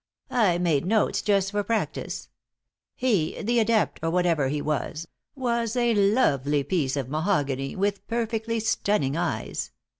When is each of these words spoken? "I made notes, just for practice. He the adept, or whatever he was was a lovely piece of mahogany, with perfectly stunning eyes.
"I 0.33 0.57
made 0.57 0.87
notes, 0.87 1.21
just 1.21 1.51
for 1.51 1.61
practice. 1.63 2.27
He 2.95 3.39
the 3.43 3.59
adept, 3.59 3.99
or 4.01 4.09
whatever 4.09 4.47
he 4.47 4.59
was 4.59 5.07
was 5.35 5.75
a 5.75 5.93
lovely 5.93 6.63
piece 6.63 6.95
of 6.97 7.07
mahogany, 7.07 7.75
with 7.75 8.07
perfectly 8.07 8.59
stunning 8.59 9.15
eyes. 9.15 9.69